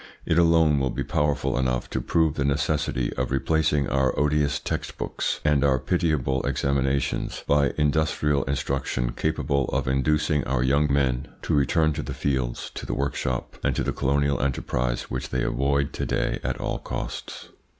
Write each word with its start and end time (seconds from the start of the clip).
It 0.25 0.39
alone 0.39 0.79
will 0.79 0.89
be 0.89 1.03
powerful 1.03 1.59
enough 1.59 1.87
to 1.91 2.01
prove 2.01 2.33
the 2.33 2.43
necessity 2.43 3.13
of 3.17 3.29
replacing 3.29 3.87
our 3.87 4.17
odious 4.19 4.59
text 4.59 4.97
books 4.97 5.39
and 5.45 5.63
our 5.63 5.77
pitiable 5.77 6.41
examinations 6.43 7.43
by 7.45 7.73
industrial 7.77 8.43
instruction 8.45 9.11
capable 9.11 9.65
of 9.65 9.87
inducing 9.87 10.43
our 10.45 10.63
young 10.63 10.91
men 10.91 11.27
to 11.43 11.53
return 11.53 11.93
to 11.93 12.01
the 12.01 12.15
fields, 12.15 12.71
to 12.73 12.87
the 12.87 12.95
workshop, 12.95 13.57
and 13.63 13.75
to 13.75 13.83
the 13.83 13.93
colonial 13.93 14.41
enterprise 14.41 15.11
which 15.11 15.29
they 15.29 15.43
avoid 15.43 15.93
to 15.93 16.07
day 16.07 16.39
at 16.43 16.59
all 16.59 16.79
costs. 16.79 17.49